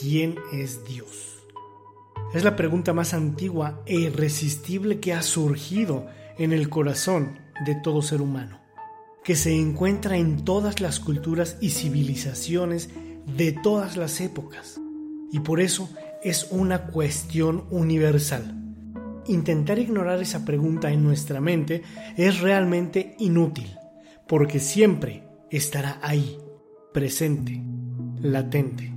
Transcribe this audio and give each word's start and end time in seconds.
Quién 0.00 0.36
es 0.52 0.84
Dios. 0.84 1.38
Es 2.34 2.44
la 2.44 2.56
pregunta 2.56 2.92
más 2.92 3.14
antigua 3.14 3.82
e 3.86 3.94
irresistible 3.94 4.98
que 5.00 5.12
ha 5.12 5.22
surgido 5.22 6.06
en 6.38 6.52
el 6.52 6.68
corazón 6.68 7.38
de 7.64 7.76
todo 7.76 8.02
ser 8.02 8.20
humano, 8.20 8.60
que 9.24 9.36
se 9.36 9.54
encuentra 9.54 10.16
en 10.16 10.44
todas 10.44 10.80
las 10.80 11.00
culturas 11.00 11.56
y 11.60 11.70
civilizaciones 11.70 12.90
de 13.26 13.52
todas 13.52 13.96
las 13.96 14.20
épocas, 14.20 14.80
y 15.32 15.40
por 15.40 15.60
eso 15.60 15.88
es 16.22 16.48
una 16.50 16.86
cuestión 16.86 17.66
universal. 17.70 18.54
Intentar 19.26 19.78
ignorar 19.78 20.20
esa 20.20 20.44
pregunta 20.44 20.90
en 20.90 21.02
nuestra 21.02 21.40
mente 21.40 21.82
es 22.16 22.40
realmente 22.40 23.14
inútil, 23.18 23.72
porque 24.28 24.58
siempre 24.60 25.22
estará 25.50 25.98
ahí, 26.02 26.38
presente 26.92 27.62
latente. 28.20 28.95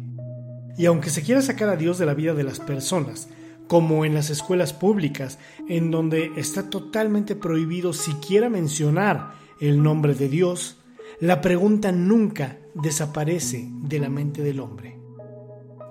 Y 0.79 0.85
aunque 0.85 1.09
se 1.09 1.23
quiera 1.23 1.41
sacar 1.41 1.67
a 1.67 1.75
Dios 1.75 1.97
de 1.97 2.05
la 2.05 2.13
vida 2.13 2.33
de 2.33 2.45
las 2.45 2.61
personas, 2.61 3.27
como 3.67 4.05
en 4.05 4.13
las 4.13 4.29
escuelas 4.29 4.71
públicas, 4.71 5.37
en 5.67 5.91
donde 5.91 6.31
está 6.37 6.69
totalmente 6.69 7.35
prohibido 7.35 7.91
siquiera 7.91 8.47
mencionar 8.49 9.33
el 9.59 9.83
nombre 9.83 10.15
de 10.15 10.29
Dios, 10.29 10.77
la 11.19 11.41
pregunta 11.41 11.91
nunca 11.91 12.59
desaparece 12.75 13.67
de 13.69 13.99
la 13.99 14.07
mente 14.07 14.41
del 14.41 14.61
hombre. 14.61 14.97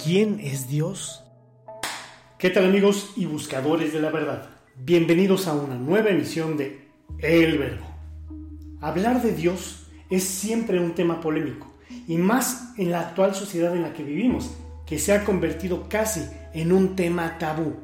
¿Quién 0.02 0.40
es 0.40 0.70
Dios? 0.70 1.22
¿Qué 2.38 2.48
tal 2.48 2.64
amigos 2.64 3.12
y 3.14 3.26
buscadores 3.26 3.92
de 3.92 4.00
la 4.00 4.08
verdad? 4.08 4.48
Bienvenidos 4.74 5.48
a 5.48 5.52
una 5.52 5.74
nueva 5.74 6.08
emisión 6.08 6.56
de 6.56 6.88
El 7.18 7.58
Verbo. 7.58 7.84
Hablar 8.80 9.20
de 9.20 9.34
Dios 9.34 9.86
es 10.08 10.24
siempre 10.24 10.80
un 10.80 10.94
tema 10.94 11.20
polémico 11.20 11.66
y 12.06 12.16
más 12.16 12.72
en 12.78 12.90
la 12.90 13.00
actual 13.00 13.34
sociedad 13.34 13.76
en 13.76 13.82
la 13.82 13.92
que 13.92 14.02
vivimos, 14.02 14.56
que 14.88 14.98
se 14.98 15.12
ha 15.12 15.24
convertido 15.24 15.88
casi 15.88 16.26
en 16.54 16.72
un 16.72 16.96
tema 16.96 17.36
tabú. 17.38 17.76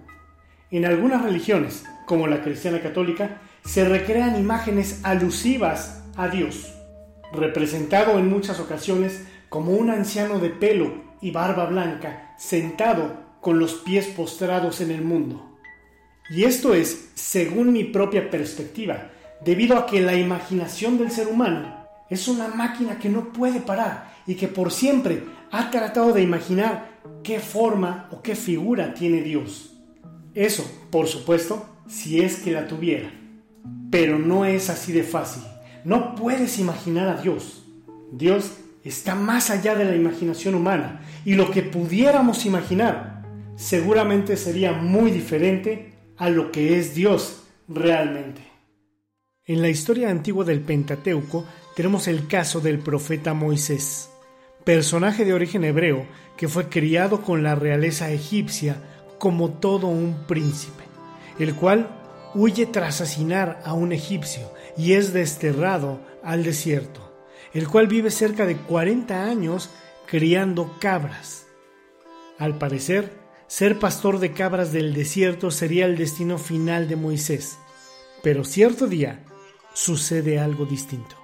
En 0.71 0.87
algunas 0.87 1.23
religiones, 1.23 1.85
como 2.07 2.27
la 2.27 2.43
cristiana 2.43 2.81
católica, 2.81 3.43
se 3.65 3.85
recrean 3.85 4.41
imágenes 4.41 5.01
alusivas 5.03 6.03
a 6.17 6.29
Dios, 6.29 6.73
representado 7.33 8.19
en 8.19 8.29
muchas 8.29 8.59
ocasiones 8.59 9.25
como 9.49 9.73
un 9.73 9.91
anciano 9.91 10.39
de 10.39 10.51
pelo 10.51 11.05
y 11.21 11.31
barba 11.31 11.67
blanca, 11.67 12.35
sentado 12.39 13.23
con 13.41 13.59
los 13.59 13.75
pies 13.75 14.07
postrados 14.07 14.81
en 14.81 14.91
el 14.91 15.03
mundo. 15.03 15.59
Y 16.31 16.45
esto 16.45 16.73
es, 16.73 17.11
según 17.15 17.73
mi 17.73 17.85
propia 17.85 18.31
perspectiva, 18.31 19.11
debido 19.45 19.77
a 19.77 19.87
que 19.87 20.01
la 20.01 20.15
imaginación 20.15 20.97
del 20.97 21.11
ser 21.11 21.29
humano 21.29 21.84
es 22.11 22.29
una 22.29 22.49
máquina 22.49 22.99
que 22.99 23.09
no 23.09 23.33
puede 23.33 23.61
parar 23.61 24.15
y 24.27 24.35
que 24.35 24.49
por 24.49 24.73
siempre 24.73 25.25
ha 25.51 25.71
tratado 25.71 26.13
de 26.13 26.23
imaginar 26.23 27.01
qué 27.23 27.41
forma 27.41 28.09
o 28.11 28.23
qué 28.23 28.35
figura 28.35 28.95
tiene 28.95 29.23
Dios. 29.23 29.73
Eso, 30.35 30.69
por 30.91 31.07
supuesto, 31.07 31.67
si 31.87 32.21
es 32.21 32.37
que 32.37 32.53
la 32.53 32.67
tuviera. 32.67 33.11
Pero 33.91 34.19
no 34.19 34.45
es 34.45 34.71
así 34.71 34.93
de 34.93 35.05
fácil. 35.05 35.43
No 35.85 36.15
puedes 36.15 36.59
imaginar 36.59 37.09
a 37.09 37.21
Dios. 37.21 37.65
Dios 38.13 38.53
está 38.83 39.15
más 39.15 39.51
allá 39.51 39.75
de 39.75 39.85
la 39.85 39.97
imaginación 39.97 40.55
humana 40.55 41.01
y 41.25 41.35
lo 41.35 41.51
que 41.51 41.63
pudiéramos 41.63 42.45
imaginar 42.47 43.23
seguramente 43.57 44.37
sería 44.37 44.73
muy 44.73 45.11
diferente 45.11 45.95
a 46.17 46.29
lo 46.29 46.51
que 46.51 46.79
es 46.79 46.95
Dios 46.95 47.45
realmente. 47.69 48.43
En 49.47 49.63
la 49.63 49.69
historia 49.69 50.11
antigua 50.11 50.45
del 50.45 50.61
Pentateuco 50.61 51.45
tenemos 51.75 52.07
el 52.09 52.29
caso 52.29 52.61
del 52.61 52.79
profeta 52.79 53.35
Moisés, 53.35 54.11
personaje 54.65 55.25
de 55.25 55.35
origen 55.35 55.65
hebreo 55.65 56.07
que 56.37 56.49
fue 56.49 56.69
criado 56.69 57.23
con 57.23 57.43
la 57.43 57.55
realeza 57.55 58.11
egipcia 58.11 58.77
como 59.19 59.51
todo 59.51 59.89
un 59.89 60.27
príncipe, 60.27 60.85
el 61.39 61.55
cual 61.55 61.89
huye 62.35 62.67
tras 62.67 63.01
asesinar 63.01 63.61
a 63.65 63.73
un 63.73 63.93
egipcio 63.93 64.53
y 64.77 64.93
es 64.93 65.13
desterrado 65.13 66.01
al 66.23 66.45
desierto, 66.45 67.13
el 67.53 67.69
cual 67.69 67.87
vive 67.87 68.11
cerca 68.11 68.47
de 68.47 68.57
40 68.57 69.25
años 69.25 69.71
criando 70.07 70.77
cabras. 70.81 71.47
Al 72.39 72.59
parecer, 72.59 73.13
ser 73.47 73.79
pastor 73.79 74.19
de 74.19 74.33
cabras 74.33 74.73
del 74.73 74.95
desierto 74.95 75.51
sería 75.51 75.87
el 75.87 75.97
destino 75.97 76.39
final 76.39 76.89
de 76.89 76.97
Moisés, 76.97 77.59
pero 78.23 78.45
cierto 78.45 78.87
día 78.87 79.25
sucede 79.73 80.39
algo 80.39 80.67
distinto. 80.67 81.24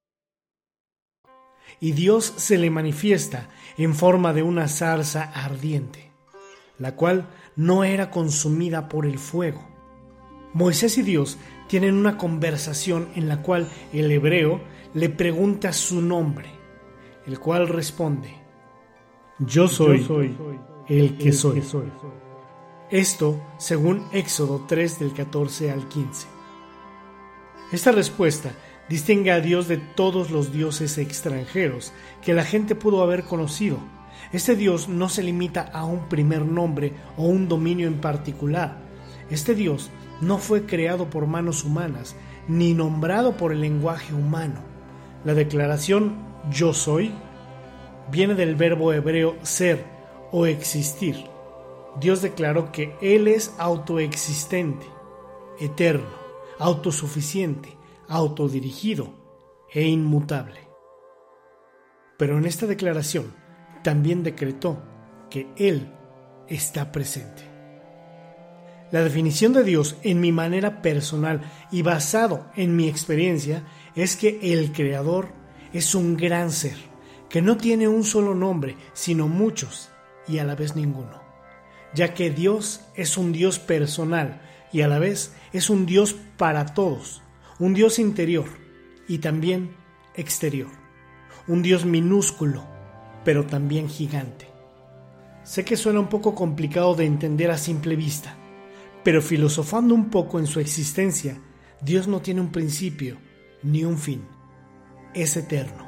y 1.81 1.93
Dios 1.93 2.31
se 2.37 2.57
le 2.59 2.69
manifiesta 2.69 3.49
en 3.75 3.95
forma 3.95 4.31
de 4.31 4.43
una 4.43 4.67
zarza 4.69 5.23
ardiente, 5.23 6.11
la 6.77 6.95
cual 6.95 7.27
no 7.55 7.83
era 7.83 8.11
consumida 8.11 8.87
por 8.87 9.05
el 9.05 9.17
fuego. 9.17 9.67
Moisés 10.53 10.97
y 10.99 11.01
Dios 11.01 11.37
tienen 11.67 11.95
una 11.95 12.17
conversación 12.17 13.09
en 13.15 13.27
la 13.27 13.41
cual 13.41 13.67
el 13.91 14.11
hebreo 14.11 14.61
le 14.93 15.09
pregunta 15.09 15.73
su 15.73 16.01
nombre, 16.01 16.49
el 17.25 17.39
cual 17.39 17.67
responde, 17.67 18.31
Yo 19.39 19.67
soy, 19.67 20.05
el 20.87 21.17
que 21.17 21.31
soy. 21.31 21.63
Esto 22.91 23.41
según 23.57 24.05
Éxodo 24.11 24.65
3 24.67 24.99
del 24.99 25.13
14 25.13 25.71
al 25.71 25.87
15. 25.87 26.27
Esta 27.71 27.91
respuesta 27.91 28.51
distingue 28.91 29.31
a 29.31 29.39
Dios 29.39 29.69
de 29.69 29.77
todos 29.77 30.31
los 30.31 30.51
dioses 30.51 30.97
extranjeros 30.97 31.93
que 32.21 32.33
la 32.33 32.43
gente 32.43 32.75
pudo 32.75 33.01
haber 33.01 33.23
conocido. 33.23 33.77
Este 34.33 34.57
Dios 34.57 34.89
no 34.89 35.07
se 35.07 35.23
limita 35.23 35.61
a 35.61 35.85
un 35.85 36.09
primer 36.09 36.45
nombre 36.45 36.91
o 37.15 37.23
un 37.23 37.47
dominio 37.47 37.87
en 37.87 38.01
particular. 38.01 38.79
Este 39.29 39.55
Dios 39.55 39.91
no 40.19 40.39
fue 40.39 40.65
creado 40.65 41.09
por 41.09 41.25
manos 41.25 41.63
humanas 41.63 42.17
ni 42.49 42.73
nombrado 42.73 43.37
por 43.37 43.53
el 43.53 43.61
lenguaje 43.61 44.13
humano. 44.13 44.59
La 45.23 45.35
declaración 45.35 46.17
yo 46.51 46.73
soy 46.73 47.13
viene 48.11 48.35
del 48.35 48.57
verbo 48.57 48.91
hebreo 48.91 49.37
ser 49.41 49.85
o 50.33 50.47
existir. 50.47 51.15
Dios 51.97 52.21
declaró 52.21 52.73
que 52.73 52.93
Él 53.01 53.29
es 53.29 53.55
autoexistente, 53.57 54.85
eterno, 55.61 56.09
autosuficiente, 56.59 57.77
autodirigido 58.11 59.13
e 59.73 59.87
inmutable. 59.87 60.67
Pero 62.17 62.37
en 62.37 62.45
esta 62.45 62.67
declaración 62.67 63.33
también 63.83 64.21
decretó 64.21 64.83
que 65.29 65.47
Él 65.55 65.91
está 66.49 66.91
presente. 66.91 67.49
La 68.91 69.01
definición 69.01 69.53
de 69.53 69.63
Dios 69.63 69.95
en 70.03 70.19
mi 70.19 70.33
manera 70.33 70.81
personal 70.81 71.41
y 71.71 71.81
basado 71.81 72.51
en 72.57 72.75
mi 72.75 72.89
experiencia 72.89 73.63
es 73.95 74.17
que 74.17 74.39
el 74.41 74.73
Creador 74.73 75.29
es 75.71 75.95
un 75.95 76.17
gran 76.17 76.51
ser, 76.51 76.75
que 77.29 77.41
no 77.41 77.55
tiene 77.55 77.87
un 77.87 78.03
solo 78.03 78.35
nombre, 78.35 78.75
sino 78.91 79.29
muchos, 79.29 79.89
y 80.27 80.39
a 80.39 80.43
la 80.43 80.55
vez 80.55 80.75
ninguno, 80.75 81.21
ya 81.93 82.13
que 82.13 82.29
Dios 82.29 82.81
es 82.93 83.17
un 83.17 83.31
Dios 83.31 83.57
personal 83.57 84.41
y 84.73 84.81
a 84.81 84.89
la 84.89 84.99
vez 84.99 85.33
es 85.53 85.69
un 85.69 85.85
Dios 85.85 86.17
para 86.35 86.65
todos, 86.65 87.21
un 87.61 87.75
Dios 87.75 87.99
interior 87.99 88.45
y 89.07 89.19
también 89.19 89.75
exterior, 90.15 90.71
un 91.47 91.61
Dios 91.61 91.85
minúsculo, 91.85 92.63
pero 93.23 93.45
también 93.45 93.87
gigante. 93.87 94.47
Sé 95.43 95.63
que 95.63 95.77
suena 95.77 95.99
un 95.99 96.07
poco 96.07 96.33
complicado 96.33 96.95
de 96.95 97.05
entender 97.05 97.51
a 97.51 97.59
simple 97.59 97.95
vista, 97.95 98.35
pero 99.03 99.21
filosofando 99.21 99.93
un 99.93 100.09
poco 100.09 100.39
en 100.39 100.47
su 100.47 100.59
existencia, 100.59 101.39
Dios 101.83 102.07
no 102.07 102.19
tiene 102.23 102.41
un 102.41 102.51
principio 102.51 103.19
ni 103.61 103.85
un 103.85 103.99
fin. 103.99 104.23
Es 105.13 105.37
eterno. 105.37 105.87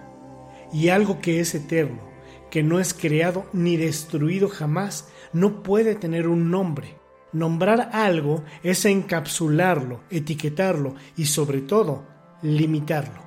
Y 0.72 0.90
algo 0.90 1.22
que 1.22 1.40
es 1.40 1.56
eterno, 1.56 2.08
que 2.52 2.62
no 2.62 2.80
es 2.80 2.94
creado 2.94 3.48
ni 3.52 3.78
destruido 3.78 4.48
jamás, 4.48 5.10
no 5.34 5.64
puede 5.64 5.96
tener 5.96 6.28
un 6.28 6.52
nombre. 6.52 7.00
Nombrar 7.34 7.90
algo 7.94 8.44
es 8.62 8.86
encapsularlo, 8.86 10.02
etiquetarlo 10.12 10.96
y 11.18 11.26
sobre 11.26 11.62
todo 11.62 12.06
limitarlo. 12.44 13.24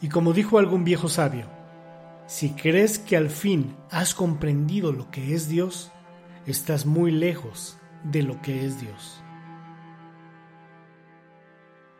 Y 0.00 0.08
como 0.08 0.32
dijo 0.32 0.58
algún 0.58 0.82
viejo 0.82 1.08
sabio, 1.08 1.46
si 2.26 2.50
crees 2.50 2.98
que 2.98 3.16
al 3.16 3.28
fin 3.28 3.76
has 3.90 4.14
comprendido 4.14 4.92
lo 4.92 5.10
que 5.10 5.34
es 5.34 5.48
Dios, 5.48 5.92
estás 6.46 6.86
muy 6.86 7.10
lejos 7.10 7.76
de 8.04 8.22
lo 8.22 8.40
que 8.40 8.64
es 8.64 8.80
Dios. 8.80 9.22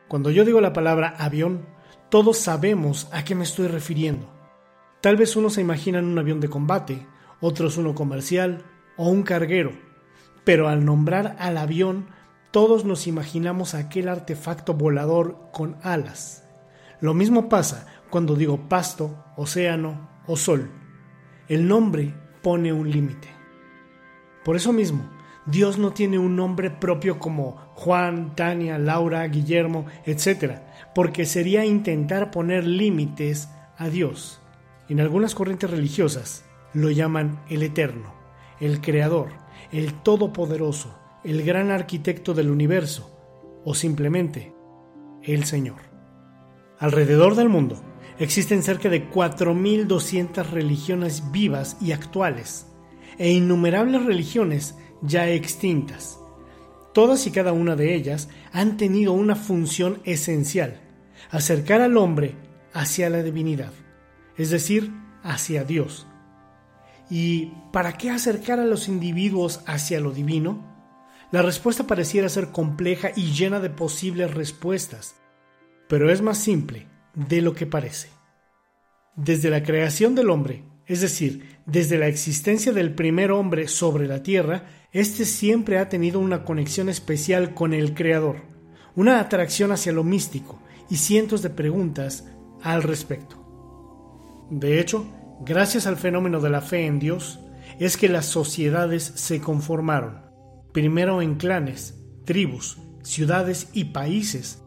Cuando 0.08 0.30
yo 0.30 0.44
digo 0.44 0.60
la 0.60 0.72
palabra 0.72 1.14
avión, 1.18 1.66
todos 2.08 2.38
sabemos 2.38 3.08
a 3.12 3.22
qué 3.24 3.34
me 3.34 3.44
estoy 3.44 3.68
refiriendo. 3.68 4.28
Tal 5.00 5.16
vez 5.16 5.36
unos 5.36 5.54
se 5.54 5.60
imaginan 5.60 6.06
un 6.06 6.18
avión 6.18 6.40
de 6.40 6.48
combate, 6.48 7.06
otros 7.40 7.76
uno 7.76 7.94
comercial 7.94 8.64
o 8.96 9.08
un 9.08 9.22
carguero, 9.22 9.72
pero 10.44 10.68
al 10.68 10.84
nombrar 10.84 11.36
al 11.38 11.56
avión, 11.56 12.08
todos 12.50 12.84
nos 12.84 13.06
imaginamos 13.06 13.74
aquel 13.74 14.08
artefacto 14.08 14.74
volador 14.74 15.50
con 15.52 15.76
alas. 15.82 16.44
Lo 17.00 17.14
mismo 17.14 17.48
pasa 17.48 17.86
cuando 18.10 18.34
digo 18.34 18.68
pasto, 18.68 19.24
océano 19.36 20.08
o 20.26 20.36
sol. 20.36 20.70
El 21.48 21.68
nombre 21.68 22.14
pone 22.42 22.72
un 22.72 22.90
límite. 22.90 23.28
Por 24.44 24.56
eso 24.56 24.72
mismo, 24.72 25.08
Dios 25.46 25.78
no 25.78 25.92
tiene 25.92 26.18
un 26.18 26.36
nombre 26.36 26.70
propio 26.70 27.18
como 27.18 27.56
Juan, 27.74 28.34
Tania, 28.36 28.78
Laura, 28.78 29.26
Guillermo, 29.26 29.86
etc., 30.04 30.60
porque 30.94 31.24
sería 31.24 31.64
intentar 31.64 32.30
poner 32.30 32.66
límites 32.66 33.48
a 33.78 33.88
Dios. 33.88 34.40
En 34.88 35.00
algunas 35.00 35.34
corrientes 35.34 35.70
religiosas 35.70 36.44
lo 36.74 36.90
llaman 36.90 37.40
el 37.48 37.62
Eterno, 37.62 38.12
el 38.60 38.80
Creador, 38.80 39.30
el 39.72 39.94
Todopoderoso, 39.94 40.94
el 41.24 41.42
gran 41.42 41.70
arquitecto 41.70 42.34
del 42.34 42.50
universo, 42.50 43.10
o 43.64 43.74
simplemente 43.74 44.54
el 45.22 45.44
Señor. 45.44 45.82
Alrededor 46.78 47.34
del 47.34 47.48
mundo 47.48 47.80
existen 48.18 48.62
cerca 48.62 48.88
de 48.88 49.10
4.200 49.10 50.48
religiones 50.50 51.30
vivas 51.30 51.76
y 51.80 51.92
actuales, 51.92 52.66
e 53.18 53.32
innumerables 53.32 54.04
religiones 54.04 54.74
ya 55.02 55.28
extintas. 55.28 56.18
Todas 56.92 57.26
y 57.26 57.30
cada 57.30 57.52
una 57.52 57.76
de 57.76 57.94
ellas 57.94 58.28
han 58.52 58.76
tenido 58.76 59.12
una 59.12 59.36
función 59.36 60.00
esencial, 60.04 60.80
acercar 61.30 61.80
al 61.80 61.96
hombre 61.96 62.34
hacia 62.72 63.10
la 63.10 63.22
divinidad, 63.22 63.72
es 64.36 64.50
decir, 64.50 64.90
hacia 65.22 65.64
Dios. 65.64 66.06
¿Y 67.10 67.46
para 67.72 67.94
qué 67.94 68.10
acercar 68.10 68.60
a 68.60 68.64
los 68.64 68.88
individuos 68.88 69.62
hacia 69.66 70.00
lo 70.00 70.12
divino? 70.12 70.64
La 71.32 71.42
respuesta 71.42 71.86
pareciera 71.86 72.28
ser 72.28 72.50
compleja 72.50 73.10
y 73.14 73.32
llena 73.32 73.60
de 73.60 73.70
posibles 73.70 74.32
respuestas, 74.32 75.16
pero 75.88 76.10
es 76.10 76.22
más 76.22 76.38
simple 76.38 76.86
de 77.14 77.42
lo 77.42 77.52
que 77.54 77.66
parece. 77.66 78.08
Desde 79.16 79.50
la 79.50 79.62
creación 79.62 80.14
del 80.14 80.30
hombre, 80.30 80.64
es 80.86 81.00
decir, 81.00 81.58
desde 81.66 81.98
la 81.98 82.06
existencia 82.06 82.72
del 82.72 82.94
primer 82.94 83.32
hombre 83.32 83.68
sobre 83.68 84.06
la 84.08 84.22
tierra, 84.22 84.66
éste 84.92 85.24
siempre 85.24 85.78
ha 85.78 85.88
tenido 85.88 86.20
una 86.20 86.44
conexión 86.44 86.88
especial 86.88 87.54
con 87.54 87.74
el 87.74 87.94
Creador, 87.94 88.42
una 88.96 89.20
atracción 89.20 89.72
hacia 89.72 89.92
lo 89.92 90.04
místico 90.04 90.60
y 90.88 90.96
cientos 90.96 91.42
de 91.42 91.50
preguntas 91.50 92.26
al 92.62 92.82
respecto. 92.82 93.36
De 94.50 94.80
hecho, 94.80 95.06
gracias 95.40 95.86
al 95.86 95.96
fenómeno 95.96 96.40
de 96.40 96.50
la 96.50 96.60
fe 96.60 96.86
en 96.86 96.98
Dios, 96.98 97.40
es 97.78 97.96
que 97.96 98.08
las 98.08 98.26
sociedades 98.26 99.02
se 99.02 99.40
conformaron, 99.40 100.22
primero 100.72 101.22
en 101.22 101.36
clanes, 101.36 101.98
tribus, 102.24 102.78
ciudades 103.02 103.68
y 103.72 103.84
países, 103.86 104.62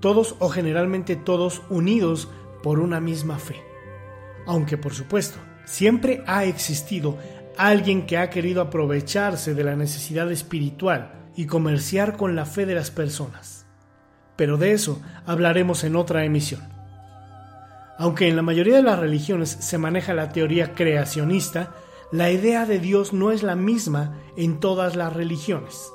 todos 0.00 0.36
o 0.38 0.48
generalmente 0.48 1.16
todos 1.16 1.62
unidos 1.68 2.28
por 2.62 2.80
una 2.80 3.00
misma 3.00 3.38
fe. 3.38 3.56
Aunque 4.46 4.76
por 4.76 4.94
supuesto, 4.94 5.38
Siempre 5.64 6.22
ha 6.26 6.44
existido 6.44 7.18
alguien 7.56 8.06
que 8.06 8.18
ha 8.18 8.30
querido 8.30 8.60
aprovecharse 8.60 9.54
de 9.54 9.64
la 9.64 9.76
necesidad 9.76 10.30
espiritual 10.30 11.30
y 11.36 11.46
comerciar 11.46 12.16
con 12.16 12.36
la 12.36 12.44
fe 12.44 12.66
de 12.66 12.74
las 12.74 12.90
personas. 12.90 13.66
Pero 14.36 14.56
de 14.56 14.72
eso 14.72 15.00
hablaremos 15.26 15.84
en 15.84 15.96
otra 15.96 16.24
emisión. 16.24 16.73
Aunque 17.98 18.28
en 18.28 18.36
la 18.36 18.42
mayoría 18.42 18.76
de 18.76 18.82
las 18.82 18.98
religiones 18.98 19.50
se 19.50 19.78
maneja 19.78 20.14
la 20.14 20.30
teoría 20.30 20.74
creacionista, 20.74 21.74
la 22.10 22.30
idea 22.30 22.66
de 22.66 22.78
Dios 22.78 23.12
no 23.12 23.30
es 23.30 23.42
la 23.42 23.56
misma 23.56 24.20
en 24.36 24.60
todas 24.60 24.96
las 24.96 25.12
religiones. 25.12 25.92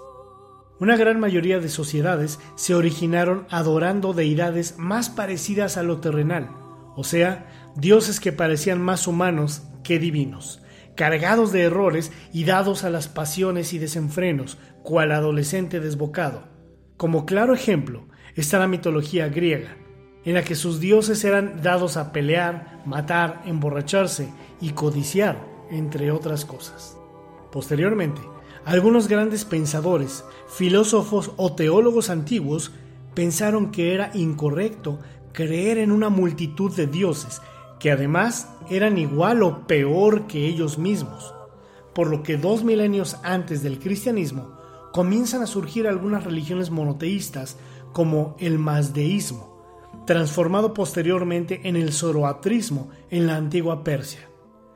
Una 0.79 0.95
gran 0.95 1.19
mayoría 1.19 1.59
de 1.59 1.67
sociedades 1.67 2.39
se 2.55 2.73
originaron 2.73 3.45
adorando 3.49 4.13
deidades 4.13 4.77
más 4.77 5.09
parecidas 5.09 5.75
a 5.75 5.83
lo 5.83 5.99
terrenal, 5.99 6.51
o 6.95 7.03
sea, 7.03 7.73
dioses 7.75 8.21
que 8.21 8.31
parecían 8.31 8.81
más 8.81 9.05
humanos 9.05 9.63
que 9.83 9.99
divinos, 9.99 10.61
cargados 10.95 11.51
de 11.51 11.63
errores 11.63 12.13
y 12.31 12.45
dados 12.45 12.85
a 12.85 12.89
las 12.89 13.09
pasiones 13.09 13.73
y 13.73 13.77
desenfrenos, 13.77 14.57
cual 14.83 15.11
adolescente 15.11 15.81
desbocado. 15.81 16.47
Como 16.95 17.25
claro 17.25 17.53
ejemplo 17.53 18.07
está 18.35 18.57
la 18.57 18.67
mitología 18.67 19.27
griega, 19.27 19.77
en 20.25 20.33
la 20.33 20.43
que 20.43 20.55
sus 20.55 20.79
dioses 20.79 21.23
eran 21.23 21.61
dados 21.61 21.97
a 21.97 22.11
pelear, 22.11 22.81
matar, 22.85 23.41
emborracharse 23.45 24.29
y 24.59 24.71
codiciar, 24.71 25.45
entre 25.71 26.11
otras 26.11 26.45
cosas. 26.45 26.97
Posteriormente, 27.51 28.21
algunos 28.65 29.07
grandes 29.07 29.45
pensadores, 29.45 30.23
filósofos 30.47 31.31
o 31.37 31.53
teólogos 31.53 32.09
antiguos 32.09 32.71
pensaron 33.13 33.71
que 33.71 33.93
era 33.93 34.11
incorrecto 34.13 34.99
creer 35.31 35.77
en 35.77 35.91
una 35.91 36.09
multitud 36.09 36.75
de 36.75 36.87
dioses 36.87 37.41
que 37.79 37.91
además 37.91 38.49
eran 38.69 38.97
igual 38.97 39.41
o 39.41 39.65
peor 39.65 40.27
que 40.27 40.45
ellos 40.45 40.77
mismos, 40.77 41.33
por 41.93 42.09
lo 42.09 42.23
que 42.23 42.37
dos 42.37 42.63
milenios 42.63 43.17
antes 43.23 43.63
del 43.63 43.79
cristianismo 43.79 44.57
comienzan 44.91 45.41
a 45.41 45.47
surgir 45.47 45.87
algunas 45.87 46.23
religiones 46.23 46.69
monoteístas 46.69 47.57
como 47.93 48.35
el 48.39 48.59
mazdeísmo, 48.59 49.58
transformado 50.09 50.73
posteriormente 50.73 51.61
en 51.65 51.75
el 51.75 51.93
zoroatrismo 51.93 52.89
en 53.11 53.27
la 53.27 53.35
antigua 53.35 53.83
Persia, 53.83 54.27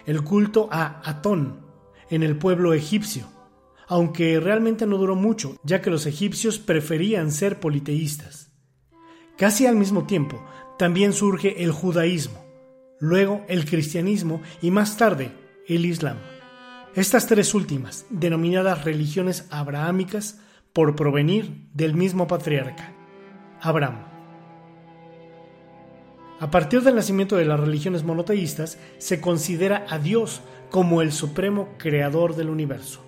el 0.05 0.23
culto 0.23 0.69
a 0.71 1.01
Atón 1.09 1.65
en 2.11 2.21
el 2.21 2.37
pueblo 2.37 2.71
egipcio, 2.71 3.25
aunque 3.87 4.39
realmente 4.39 4.85
no 4.85 4.95
duró 4.97 5.15
mucho, 5.15 5.57
ya 5.63 5.81
que 5.81 5.89
los 5.89 6.05
egipcios 6.05 6.59
preferían 6.59 7.31
ser 7.31 7.59
politeístas. 7.59 8.51
Casi 9.35 9.65
al 9.65 9.75
mismo 9.75 10.05
tiempo, 10.05 10.45
también 10.77 11.13
surge 11.13 11.63
el 11.63 11.71
judaísmo, 11.71 12.45
luego 12.99 13.43
el 13.47 13.65
cristianismo 13.65 14.39
y 14.61 14.69
más 14.69 14.97
tarde 14.97 15.31
el 15.67 15.83
islam. 15.87 16.17
Estas 16.93 17.25
tres 17.25 17.55
últimas, 17.55 18.05
denominadas 18.11 18.85
religiones 18.85 19.47
abrahámicas, 19.49 20.39
por 20.73 20.95
provenir 20.95 21.69
del 21.73 21.95
mismo 21.95 22.27
patriarca, 22.27 22.93
Abraham. 23.61 24.12
A 26.43 26.51
partir 26.51 26.81
del 26.81 26.95
nacimiento 26.95 27.37
de 27.37 27.45
las 27.45 27.57
religiones 27.57 28.03
monoteístas, 28.03 28.77
se 28.97 29.21
considera 29.21 29.85
a 29.87 29.97
Dios 29.97 30.41
como 30.71 31.01
el 31.01 31.13
supremo 31.13 31.69
creador 31.77 32.35
del 32.35 32.49
universo. 32.49 33.01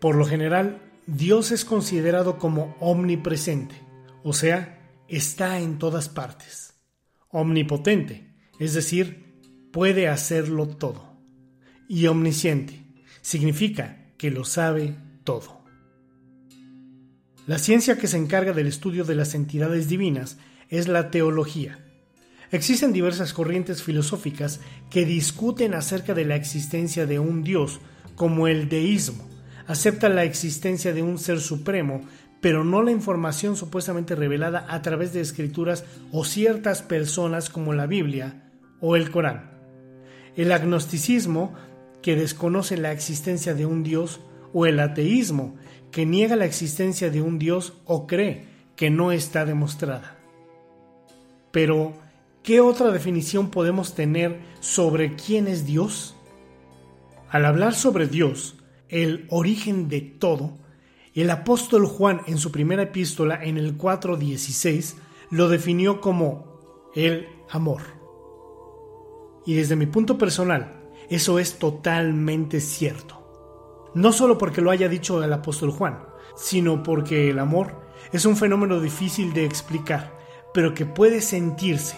Por 0.00 0.16
lo 0.16 0.24
general, 0.24 0.82
Dios 1.06 1.52
es 1.52 1.64
considerado 1.64 2.36
como 2.36 2.74
omnipresente, 2.80 3.76
o 4.24 4.32
sea, 4.32 4.90
está 5.06 5.60
en 5.60 5.78
todas 5.78 6.08
partes. 6.08 6.74
Omnipotente, 7.28 8.34
es 8.58 8.74
decir, 8.74 9.38
puede 9.72 10.08
hacerlo 10.08 10.66
todo. 10.66 11.16
Y 11.88 12.08
omnisciente 12.08 12.82
significa 13.20 14.14
que 14.18 14.32
lo 14.32 14.44
sabe 14.44 14.96
todo. 15.22 15.62
La 17.46 17.60
ciencia 17.60 17.98
que 17.98 18.08
se 18.08 18.16
encarga 18.16 18.52
del 18.52 18.66
estudio 18.66 19.04
de 19.04 19.14
las 19.14 19.36
entidades 19.36 19.88
divinas 19.88 20.38
es 20.68 20.88
la 20.88 21.10
teología. 21.10 21.78
Existen 22.50 22.92
diversas 22.92 23.34
corrientes 23.34 23.82
filosóficas 23.82 24.60
que 24.90 25.04
discuten 25.04 25.74
acerca 25.74 26.14
de 26.14 26.24
la 26.24 26.36
existencia 26.36 27.06
de 27.06 27.18
un 27.18 27.42
Dios, 27.42 27.80
como 28.14 28.48
el 28.48 28.68
deísmo. 28.68 29.28
Aceptan 29.66 30.14
la 30.14 30.24
existencia 30.24 30.94
de 30.94 31.02
un 31.02 31.18
ser 31.18 31.40
supremo, 31.40 32.00
pero 32.40 32.64
no 32.64 32.82
la 32.82 32.90
información 32.90 33.56
supuestamente 33.56 34.14
revelada 34.14 34.66
a 34.68 34.80
través 34.80 35.12
de 35.12 35.20
escrituras 35.20 35.84
o 36.10 36.24
ciertas 36.24 36.82
personas 36.82 37.50
como 37.50 37.74
la 37.74 37.86
Biblia 37.86 38.50
o 38.80 38.96
el 38.96 39.10
Corán. 39.10 39.50
El 40.36 40.52
agnosticismo, 40.52 41.54
que 42.00 42.16
desconoce 42.16 42.76
la 42.76 42.92
existencia 42.92 43.54
de 43.54 43.66
un 43.66 43.82
Dios, 43.82 44.20
o 44.54 44.66
el 44.66 44.80
ateísmo, 44.80 45.56
que 45.90 46.06
niega 46.06 46.36
la 46.36 46.44
existencia 46.46 47.10
de 47.10 47.20
un 47.20 47.38
Dios 47.38 47.74
o 47.84 48.06
cree 48.06 48.46
que 48.76 48.88
no 48.88 49.12
está 49.12 49.44
demostrada. 49.44 50.17
Pero, 51.50 51.94
¿qué 52.42 52.60
otra 52.60 52.90
definición 52.90 53.50
podemos 53.50 53.94
tener 53.94 54.40
sobre 54.60 55.14
quién 55.14 55.46
es 55.46 55.64
Dios? 55.66 56.14
Al 57.30 57.44
hablar 57.44 57.74
sobre 57.74 58.06
Dios, 58.06 58.56
el 58.88 59.26
origen 59.30 59.88
de 59.88 60.00
todo, 60.00 60.56
el 61.14 61.30
apóstol 61.30 61.86
Juan 61.86 62.20
en 62.26 62.38
su 62.38 62.52
primera 62.52 62.82
epístola 62.84 63.42
en 63.42 63.58
el 63.58 63.76
4.16 63.76 64.94
lo 65.30 65.48
definió 65.48 66.00
como 66.00 66.90
el 66.94 67.26
amor. 67.50 67.82
Y 69.44 69.54
desde 69.54 69.76
mi 69.76 69.86
punto 69.86 70.16
personal, 70.16 70.78
eso 71.10 71.38
es 71.38 71.58
totalmente 71.58 72.60
cierto. 72.60 73.90
No 73.94 74.12
solo 74.12 74.38
porque 74.38 74.60
lo 74.60 74.70
haya 74.70 74.88
dicho 74.88 75.22
el 75.24 75.32
apóstol 75.32 75.70
Juan, 75.70 75.98
sino 76.36 76.82
porque 76.82 77.30
el 77.30 77.38
amor 77.38 77.88
es 78.12 78.24
un 78.24 78.36
fenómeno 78.36 78.80
difícil 78.80 79.32
de 79.32 79.44
explicar, 79.44 80.12
pero 80.58 80.74
que 80.74 80.86
puede 80.86 81.20
sentirse. 81.20 81.96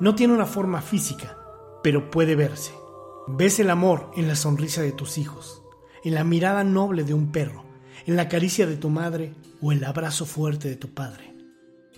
No 0.00 0.16
tiene 0.16 0.34
una 0.34 0.46
forma 0.46 0.82
física, 0.82 1.38
pero 1.80 2.10
puede 2.10 2.34
verse. 2.34 2.72
Ves 3.28 3.60
el 3.60 3.70
amor 3.70 4.10
en 4.16 4.26
la 4.26 4.34
sonrisa 4.34 4.82
de 4.82 4.90
tus 4.90 5.16
hijos, 5.16 5.62
en 6.02 6.14
la 6.14 6.24
mirada 6.24 6.64
noble 6.64 7.04
de 7.04 7.14
un 7.14 7.30
perro, 7.30 7.62
en 8.04 8.16
la 8.16 8.28
caricia 8.28 8.66
de 8.66 8.76
tu 8.76 8.90
madre 8.90 9.32
o 9.62 9.70
el 9.70 9.84
abrazo 9.84 10.26
fuerte 10.26 10.68
de 10.68 10.74
tu 10.74 10.92
padre, 10.92 11.36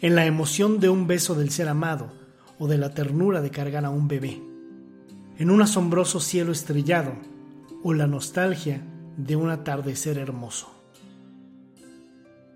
en 0.03 0.15
la 0.15 0.27
emoción 0.27 0.81
de 0.81 0.91
un 0.91 1.07
beso 1.07 1.35
del 1.35 1.51
ser 1.51 1.67
amado 1.67 2.13
o 2.59 2.69
de 2.69 2.77
la 2.77 2.93
ternura 2.93 3.41
de 3.41 3.51
cargar 3.51 3.87
a 3.87 3.89
un 3.89 4.07
bebé, 4.07 4.43
en 5.39 5.51
un 5.51 5.63
asombroso 5.63 6.21
cielo 6.21 6.53
estrellado 6.53 7.15
o 7.83 7.95
la 7.95 8.07
nostalgia 8.07 8.83
de 9.17 9.35
un 9.35 9.49
atardecer 9.49 10.19
hermoso. 10.19 10.71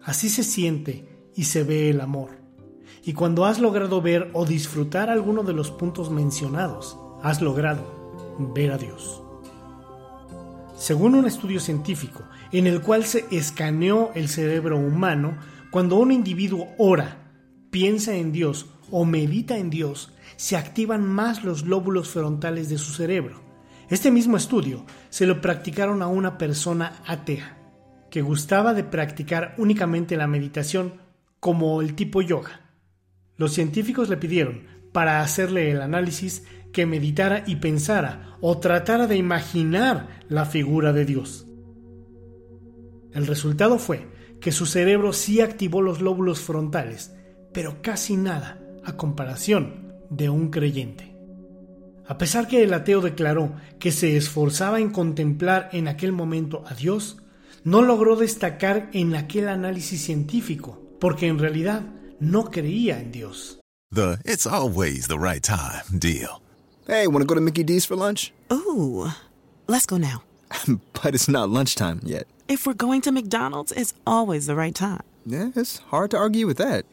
Así 0.05 0.29
se 0.29 0.43
siente 0.43 1.09
y 1.35 1.45
se 1.45 1.63
ve 1.63 1.89
el 1.89 2.03
amor. 2.03 2.40
Y 3.05 3.15
cuando 3.15 3.47
has 3.47 3.61
logrado 3.61 4.03
ver 4.03 4.31
o 4.35 4.45
disfrutar 4.45 5.09
alguno 5.09 5.43
de 5.43 5.55
los 5.55 5.71
puntos 5.71 6.11
mencionados, 6.11 6.99
has 7.23 7.41
logrado 7.41 8.37
ver 8.55 8.73
a 8.73 8.79
Dios. 8.79 9.23
Según 10.77 11.15
un 11.15 11.27
estudio 11.27 11.61
científico 11.61 12.23
en 12.53 12.67
el 12.67 12.81
cual 12.81 13.05
se 13.05 13.27
escaneó 13.31 14.11
el 14.15 14.29
cerebro 14.29 14.79
humano, 14.79 15.37
cuando 15.71 15.97
un 15.97 16.11
individuo 16.11 16.69
ora, 16.79 17.19
piensa 17.71 18.15
en 18.15 18.33
Dios 18.33 18.67
o 18.91 19.05
medita 19.05 19.57
en 19.57 19.71
Dios, 19.71 20.13
se 20.37 20.57
activan 20.57 21.07
más 21.07 21.45
los 21.45 21.67
lóbulos 21.67 22.09
frontales 22.09 22.69
de 22.69 22.79
su 22.79 22.93
cerebro. 22.93 23.41
Este 23.89 24.11
mismo 24.11 24.37
estudio 24.37 24.85
se 25.11 25.27
lo 25.27 25.41
practicaron 25.41 26.03
a 26.03 26.07
una 26.07 26.39
persona 26.39 26.95
atea, 27.07 27.59
que 28.11 28.23
gustaba 28.23 28.73
de 28.73 28.85
practicar 28.85 29.55
únicamente 29.59 30.17
la 30.17 30.27
meditación 30.27 30.95
como 31.41 31.81
el 31.83 31.95
tipo 31.95 32.23
yoga. 32.23 32.60
Los 33.41 33.55
científicos 33.55 34.11
le 34.11 34.19
pidieron, 34.19 34.65
para 34.93 35.23
hacerle 35.23 35.71
el 35.71 35.81
análisis, 35.81 36.45
que 36.75 36.85
meditara 36.85 37.43
y 37.47 37.57
pensara 37.57 38.37
o 38.43 38.59
tratara 38.59 39.07
de 39.07 39.17
imaginar 39.17 40.21
la 40.29 40.45
figura 40.45 40.93
de 40.93 41.07
Dios. 41.07 41.47
El 43.15 43.27
resultado 43.27 43.79
fue 43.79 44.07
que 44.43 44.53
su 44.53 44.67
cerebro 44.67 45.15
sí 45.15 45.41
activó 45.41 45.81
los 45.81 46.03
lóbulos 46.03 46.41
frontales, 46.41 47.15
pero 47.55 47.81
casi 47.81 48.19
nada 48.19 48.61
a 48.85 48.99
comparación 48.99 49.95
de 50.11 50.29
un 50.29 50.51
creyente. 50.51 51.17
A 52.07 52.19
pesar 52.19 52.47
que 52.47 52.63
el 52.63 52.75
ateo 52.75 53.01
declaró 53.01 53.55
que 53.79 53.91
se 53.91 54.19
esforzaba 54.19 54.81
en 54.81 54.91
contemplar 54.91 55.71
en 55.73 55.89
aquel 55.89 56.13
momento 56.13 56.63
a 56.67 56.75
Dios, 56.75 57.23
no 57.65 57.81
logró 57.81 58.17
destacar 58.17 58.91
en 58.93 59.15
aquel 59.15 59.49
análisis 59.49 60.03
científico, 60.03 60.99
porque 61.01 61.27
en 61.27 61.39
realidad 61.39 61.95
no 62.21 62.45
creía 62.45 62.97
en 62.97 63.11
Dios. 63.11 63.57
The 63.91 64.21
it's 64.25 64.47
always 64.47 65.09
the 65.09 65.19
right 65.19 65.43
time 65.43 65.99
deal. 65.99 66.41
Hey, 66.87 67.07
want 67.07 67.23
to 67.23 67.27
go 67.27 67.35
to 67.35 67.41
Mickey 67.41 67.63
D's 67.63 67.85
for 67.85 67.97
lunch? 67.97 68.33
Ooh, 68.53 69.09
let's 69.67 69.87
go 69.87 69.97
now. 69.97 70.23
but 71.03 71.15
it's 71.15 71.29
not 71.29 71.49
lunchtime 71.49 72.01
yet. 72.03 72.27
If 72.49 72.67
we're 72.67 72.75
going 72.75 73.01
to 73.03 73.13
McDonald's, 73.13 73.73
it's 73.73 73.95
always 74.07 74.47
the 74.47 74.57
right 74.57 74.75
time. 74.75 75.03
Yeah, 75.25 75.51
it's 75.55 75.79
hard 75.79 76.11
to 76.13 76.19
argue 76.19 76.47
with 76.47 76.59
that. 76.59 76.85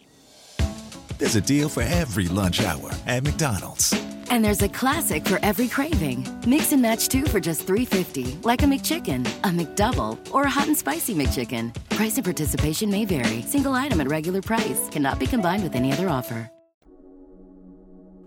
There's 1.18 1.36
a 1.36 1.42
deal 1.42 1.68
for 1.68 1.82
every 1.82 2.28
lunch 2.28 2.62
hour 2.62 2.92
at 3.08 3.24
McDonald's. 3.24 3.94
And 4.30 4.44
there's 4.44 4.62
a 4.62 4.70
classic 4.70 5.26
for 5.26 5.40
every 5.42 5.68
craving. 5.68 6.28
Mix 6.46 6.74
and 6.74 6.82
match 6.82 7.08
two 7.08 7.26
for 7.26 7.40
just 7.40 7.66
$3.50, 7.66 8.46
like 8.46 8.62
a 8.62 8.66
McChicken, 8.66 9.26
a 9.44 9.50
McDouble, 9.50 10.20
or 10.32 10.44
a 10.44 10.50
hot 10.50 10.68
and 10.68 10.78
spicy 10.78 11.16
McChicken. 11.16 11.74
Price 11.98 12.16
and 12.16 12.24
participation 12.24 12.92
may 12.92 13.06
vary. 13.06 13.42
Single 13.42 13.74
item 13.74 14.00
at 14.02 14.08
regular 14.08 14.40
price 14.40 14.88
cannot 14.92 15.18
be 15.18 15.26
combined 15.26 15.64
with 15.64 15.76
any 15.76 15.92
other 15.92 16.08
offer. 16.08 16.52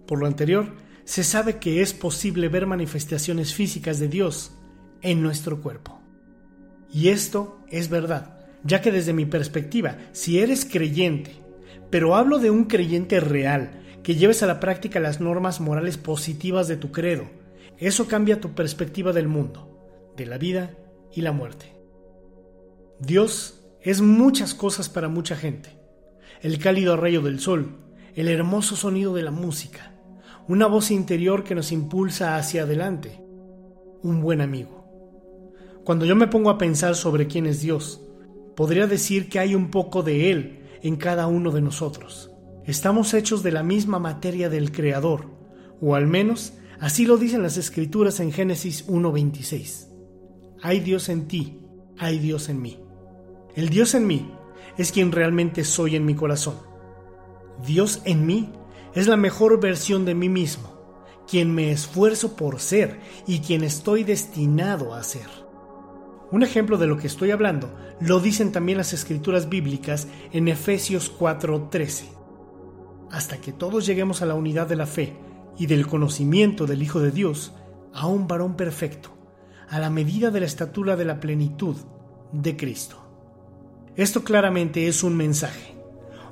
Por 0.08 0.18
lo 0.18 0.26
anterior, 0.26 0.66
se 1.04 1.22
sabe 1.22 1.60
que 1.60 1.80
es 1.80 1.94
posible 1.94 2.48
ver 2.48 2.66
manifestaciones 2.66 3.54
físicas 3.54 4.00
de 4.00 4.08
Dios 4.08 4.50
en 5.02 5.22
nuestro 5.22 5.62
cuerpo. 5.62 6.00
Y 6.92 7.10
esto 7.10 7.60
es 7.68 7.88
verdad, 7.88 8.40
ya 8.64 8.80
que 8.80 8.90
desde 8.90 9.12
mi 9.12 9.24
perspectiva, 9.24 9.98
si 10.10 10.40
eres 10.40 10.64
creyente, 10.64 11.36
pero 11.90 12.16
hablo 12.16 12.40
de 12.40 12.50
un 12.50 12.64
creyente 12.64 13.20
real, 13.20 13.70
que 14.02 14.16
lleves 14.16 14.42
a 14.42 14.48
la 14.48 14.58
práctica 14.58 14.98
las 14.98 15.20
normas 15.20 15.60
morales 15.60 15.96
positivas 15.96 16.66
de 16.66 16.76
tu 16.76 16.90
credo, 16.90 17.30
eso 17.78 18.08
cambia 18.08 18.40
tu 18.40 18.50
perspectiva 18.50 19.12
del 19.12 19.28
mundo, 19.28 20.12
de 20.16 20.26
la 20.26 20.38
vida 20.38 20.76
y 21.14 21.20
la 21.20 21.30
muerte. 21.30 21.76
Dios 22.98 23.60
es 23.82 24.02
muchas 24.02 24.54
cosas 24.54 24.88
para 24.88 25.08
mucha 25.08 25.37
gente. 25.37 25.70
El 26.42 26.58
cálido 26.58 26.96
rayo 26.96 27.22
del 27.22 27.40
sol, 27.40 27.78
el 28.14 28.28
hermoso 28.28 28.76
sonido 28.76 29.14
de 29.14 29.22
la 29.22 29.30
música, 29.30 29.94
una 30.49 30.66
voz 30.66 30.90
interior 30.90 31.44
que 31.44 31.54
nos 31.54 31.72
impulsa 31.72 32.37
hacia 32.37 32.64
adelante, 32.64 33.22
un 34.02 34.20
buen 34.20 34.40
amigo. 34.40 34.80
Cuando 35.84 36.04
yo 36.04 36.14
me 36.14 36.26
pongo 36.26 36.50
a 36.50 36.58
pensar 36.58 36.94
sobre 36.94 37.26
quién 37.26 37.46
es 37.46 37.60
Dios, 37.60 38.02
podría 38.54 38.87
decir 38.87 39.28
que 39.28 39.38
hay 39.38 39.54
un 39.54 39.70
poco 39.70 40.02
de 40.02 40.30
Él 40.30 40.60
en 40.82 40.96
cada 40.96 41.26
uno 41.26 41.50
de 41.50 41.62
nosotros. 41.62 42.30
Estamos 42.66 43.14
hechos 43.14 43.42
de 43.42 43.52
la 43.52 43.62
misma 43.62 43.99
materia 43.99 44.50
del 44.50 44.72
Creador, 44.72 45.30
o 45.80 45.94
al 45.94 46.06
menos 46.06 46.52
así 46.78 47.06
lo 47.06 47.16
dicen 47.16 47.42
las 47.42 47.56
Escrituras 47.56 48.20
en 48.20 48.32
Génesis 48.32 48.87
1.26. 48.88 49.88
Hay 50.62 50.80
Dios 50.80 51.08
en 51.08 51.26
ti, 51.26 51.60
hay 51.99 52.18
Dios 52.18 52.50
en 52.50 52.60
mí. 52.60 52.78
El 53.54 53.69
Dios 53.69 53.95
en 53.95 54.07
mí 54.07 54.30
es 54.78 54.92
quien 54.92 55.11
realmente 55.11 55.64
soy 55.64 55.97
en 55.97 56.04
mi 56.04 56.14
corazón. 56.14 56.57
Dios 57.66 58.00
en 58.04 58.25
mí 58.26 58.52
es 58.95 59.07
la 59.07 59.16
mejor 59.16 59.61
versión 59.61 60.04
de 60.04 60.14
mí 60.14 60.28
mismo, 60.28 60.80
quien 61.28 61.54
me 61.54 61.71
esfuerzo 61.71 62.37
por 62.37 62.61
ser 62.61 63.00
y 63.26 63.40
quien 63.40 63.64
estoy 63.64 64.04
destinado 64.04 64.95
a 64.95 65.02
ser. 65.02 65.26
Un 66.30 66.45
ejemplo 66.45 66.78
de 66.78 66.87
lo 66.87 66.97
que 66.97 67.09
estoy 67.09 67.33
hablando 67.33 67.75
lo 68.00 68.21
dicen 68.21 68.52
también 68.52 68.78
las 68.78 68.92
escrituras 68.92 69.49
bíblicas 69.49 70.07
en 70.33 70.47
Efesios 70.47 71.11
4:13. 71.11 72.04
Hasta 73.11 73.38
que 73.40 73.52
todos 73.52 73.85
lleguemos 73.85 74.23
a 74.23 74.26
la 74.26 74.35
unidad 74.35 74.69
de 74.69 74.76
la 74.76 74.87
fe 74.87 75.16
y 75.59 75.66
del 75.66 75.88
conocimiento 75.88 76.66
del 76.66 76.83
Hijo 76.83 77.00
de 77.00 77.11
Dios, 77.11 77.52
a 77.92 78.07
un 78.07 78.28
varón 78.28 78.57
perfecto, 78.57 79.11
a 79.69 79.80
la 79.80 79.90
medida 79.90 80.30
de 80.30 80.40
la 80.40 80.47
estatura 80.47 80.95
de 80.95 81.04
la 81.04 81.19
plenitud 81.19 81.76
de 82.33 82.57
Cristo. 82.57 83.00
Esto 83.97 84.25
claramente 84.25 84.87
es 84.87 85.02
un 85.02 85.16
mensaje 85.16 85.80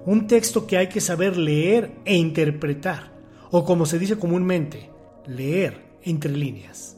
un 0.08 0.26
texto 0.26 0.66
que 0.66 0.78
hay 0.78 0.88
que 0.88 1.02
saber 1.02 1.36
leer 1.36 2.00
e 2.06 2.16
interpretar, 2.16 3.12
o 3.50 3.64
como 3.64 3.84
se 3.84 3.98
dice 3.98 4.18
comúnmente, 4.18 4.90
leer 5.26 5.98
entre 6.02 6.32
líneas, 6.32 6.96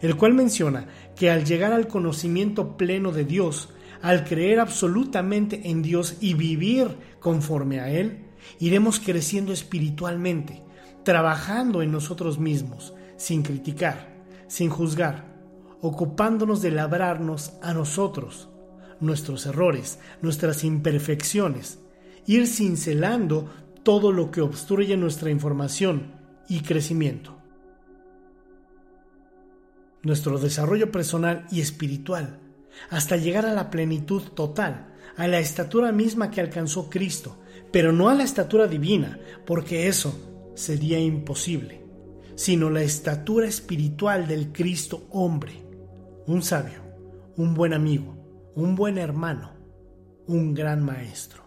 el 0.00 0.16
cual 0.16 0.32
menciona 0.32 0.86
que 1.14 1.30
al 1.30 1.44
llegar 1.44 1.74
al 1.74 1.86
conocimiento 1.86 2.78
pleno 2.78 3.12
de 3.12 3.24
Dios, 3.24 3.68
al 4.00 4.24
creer 4.24 4.60
absolutamente 4.60 5.68
en 5.68 5.82
Dios 5.82 6.16
y 6.20 6.32
vivir 6.32 6.96
conforme 7.20 7.80
a 7.80 7.90
Él, 7.90 8.24
iremos 8.58 9.00
creciendo 9.00 9.52
espiritualmente, 9.52 10.62
trabajando 11.04 11.82
en 11.82 11.92
nosotros 11.92 12.38
mismos, 12.38 12.94
sin 13.18 13.42
criticar, 13.42 14.08
sin 14.46 14.70
juzgar, 14.70 15.26
ocupándonos 15.82 16.62
de 16.62 16.70
labrarnos 16.70 17.52
a 17.60 17.74
nosotros, 17.74 18.49
nuestros 19.00 19.46
errores, 19.46 19.98
nuestras 20.22 20.64
imperfecciones, 20.64 21.78
ir 22.26 22.46
cincelando 22.46 23.50
todo 23.82 24.12
lo 24.12 24.30
que 24.30 24.40
obstruye 24.40 24.96
nuestra 24.96 25.30
información 25.30 26.12
y 26.48 26.60
crecimiento. 26.60 27.36
Nuestro 30.02 30.38
desarrollo 30.38 30.90
personal 30.90 31.46
y 31.50 31.60
espiritual, 31.60 32.38
hasta 32.90 33.16
llegar 33.16 33.46
a 33.46 33.54
la 33.54 33.70
plenitud 33.70 34.22
total, 34.22 34.94
a 35.16 35.28
la 35.28 35.38
estatura 35.38 35.92
misma 35.92 36.30
que 36.30 36.40
alcanzó 36.40 36.88
Cristo, 36.88 37.38
pero 37.72 37.92
no 37.92 38.08
a 38.08 38.14
la 38.14 38.24
estatura 38.24 38.66
divina, 38.66 39.18
porque 39.46 39.88
eso 39.88 40.52
sería 40.54 40.98
imposible, 40.98 41.84
sino 42.34 42.70
la 42.70 42.82
estatura 42.82 43.46
espiritual 43.46 44.26
del 44.26 44.52
Cristo 44.52 45.06
hombre, 45.10 45.62
un 46.26 46.42
sabio, 46.42 46.82
un 47.36 47.54
buen 47.54 47.72
amigo, 47.72 48.19
un 48.54 48.74
buen 48.74 48.98
hermano, 48.98 49.52
un 50.26 50.54
gran 50.54 50.84
maestro. 50.84 51.44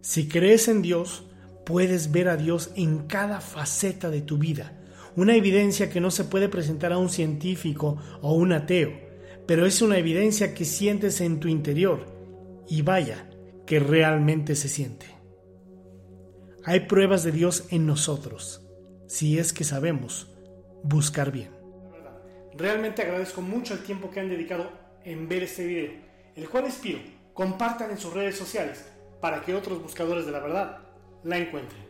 Si 0.00 0.28
crees 0.28 0.68
en 0.68 0.82
Dios, 0.82 1.24
puedes 1.64 2.10
ver 2.10 2.28
a 2.28 2.36
Dios 2.36 2.72
en 2.76 3.06
cada 3.06 3.40
faceta 3.40 4.10
de 4.10 4.22
tu 4.22 4.38
vida, 4.38 4.78
una 5.16 5.36
evidencia 5.36 5.90
que 5.90 6.00
no 6.00 6.10
se 6.10 6.24
puede 6.24 6.48
presentar 6.48 6.92
a 6.92 6.98
un 6.98 7.08
científico 7.08 7.98
o 8.22 8.34
un 8.34 8.52
ateo, 8.52 8.92
pero 9.46 9.66
es 9.66 9.82
una 9.82 9.98
evidencia 9.98 10.54
que 10.54 10.64
sientes 10.64 11.20
en 11.20 11.40
tu 11.40 11.48
interior, 11.48 12.06
y 12.68 12.82
vaya, 12.82 13.28
que 13.66 13.78
realmente 13.80 14.56
se 14.56 14.68
siente. 14.68 15.06
Hay 16.64 16.80
pruebas 16.80 17.24
de 17.24 17.32
Dios 17.32 17.66
en 17.70 17.86
nosotros, 17.86 18.66
si 19.06 19.38
es 19.38 19.52
que 19.52 19.64
sabemos 19.64 20.28
buscar 20.82 21.32
bien. 21.32 21.50
Realmente 22.56 23.02
agradezco 23.02 23.42
mucho 23.42 23.74
el 23.74 23.82
tiempo 23.82 24.10
que 24.10 24.20
han 24.20 24.28
dedicado 24.28 24.79
en 25.04 25.28
ver 25.28 25.42
este 25.42 25.66
video, 25.66 25.92
el 26.36 26.48
cual 26.48 26.64
les 26.64 26.76
pido 26.76 26.98
compartan 27.34 27.90
en 27.90 27.98
sus 27.98 28.12
redes 28.12 28.36
sociales 28.36 28.84
para 29.20 29.40
que 29.42 29.54
otros 29.54 29.82
buscadores 29.82 30.26
de 30.26 30.32
la 30.32 30.40
verdad 30.40 30.78
la 31.24 31.38
encuentren. 31.38 31.82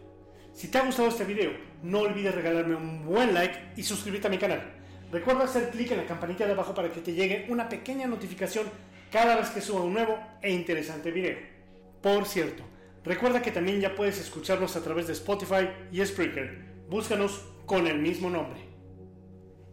Si 0.52 0.68
te 0.68 0.78
ha 0.78 0.84
gustado 0.84 1.08
este 1.08 1.24
video, 1.24 1.52
no 1.82 2.00
olvides 2.00 2.34
regalarme 2.34 2.76
un 2.76 3.04
buen 3.04 3.32
like 3.34 3.72
y 3.76 3.82
suscribirte 3.82 4.26
a 4.26 4.30
mi 4.30 4.38
canal. 4.38 4.62
Recuerda 5.10 5.44
hacer 5.44 5.70
clic 5.70 5.90
en 5.90 5.98
la 5.98 6.06
campanita 6.06 6.46
de 6.46 6.52
abajo 6.52 6.74
para 6.74 6.92
que 6.92 7.00
te 7.00 7.14
llegue 7.14 7.46
una 7.48 7.68
pequeña 7.68 8.06
notificación 8.06 8.66
cada 9.10 9.36
vez 9.36 9.50
que 9.50 9.60
suba 9.60 9.82
un 9.82 9.94
nuevo 9.94 10.18
e 10.42 10.52
interesante 10.52 11.10
video. 11.10 11.36
Por 12.00 12.26
cierto, 12.26 12.62
recuerda 13.04 13.42
que 13.42 13.50
también 13.50 13.80
ya 13.80 13.94
puedes 13.94 14.20
escucharnos 14.20 14.76
a 14.76 14.82
través 14.82 15.06
de 15.06 15.14
Spotify 15.14 15.68
y 15.90 16.04
Spreaker. 16.04 16.64
Búscanos 16.88 17.44
con 17.66 17.86
el 17.86 17.98
mismo 17.98 18.30
nombre. 18.30 18.60